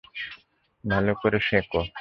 [0.83, 1.81] ভালো করে শোঁকো।